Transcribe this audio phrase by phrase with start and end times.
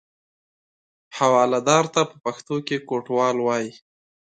[1.17, 3.71] حوالهدار ته په پښتو کې کوټوال وایي.